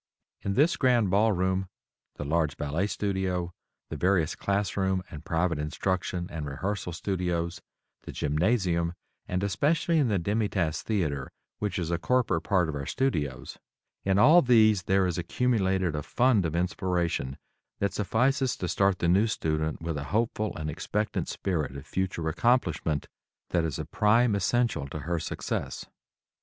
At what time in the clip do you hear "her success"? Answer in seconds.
25.01-25.85